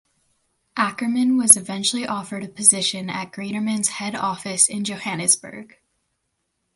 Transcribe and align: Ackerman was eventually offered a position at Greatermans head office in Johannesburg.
Ackerman 0.77 1.37
was 1.37 1.55
eventually 1.55 2.07
offered 2.07 2.43
a 2.43 2.47
position 2.47 3.07
at 3.07 3.31
Greatermans 3.31 3.87
head 3.89 4.15
office 4.15 4.67
in 4.67 4.83
Johannesburg. 4.83 5.77